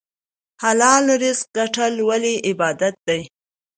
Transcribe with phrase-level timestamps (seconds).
[0.63, 3.21] حلال رزق ګټل ولې عبادت دی؟